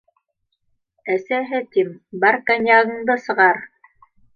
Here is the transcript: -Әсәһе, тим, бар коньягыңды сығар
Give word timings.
-Әсәһе, 1.17 1.61
тим, 1.77 1.95
бар 2.27 2.41
коньягыңды 2.51 3.23
сығар 3.29 3.67